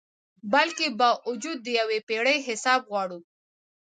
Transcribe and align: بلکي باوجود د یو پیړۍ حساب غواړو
بلکي 0.51 0.87
باوجود 0.99 1.57
د 1.63 1.67
یو 1.79 1.89
پیړۍ 2.07 2.37
حساب 2.47 2.81
غواړو 2.89 3.19